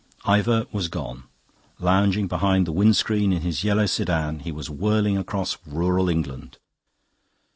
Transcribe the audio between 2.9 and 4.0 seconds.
screen in his yellow